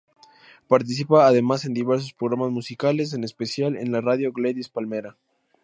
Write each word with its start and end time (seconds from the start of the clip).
Participa, 0.67 1.27
además, 1.27 1.63
en 1.63 1.75
diversos 1.75 2.11
programas 2.13 2.49
musicales, 2.49 3.13
en 3.13 3.23
especial 3.23 3.77
en 3.77 3.91
la 3.91 4.01
radio 4.01 4.33
Gladys 4.33 4.67
Palmera. 4.67 5.15